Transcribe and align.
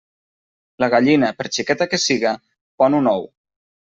La 0.83 0.87
gallina, 0.93 1.29
per 1.41 1.47
xiqueta 1.57 1.87
que 1.91 2.01
siga, 2.05 2.33
pon 2.83 2.99
un 3.01 3.13
ou. 3.15 3.29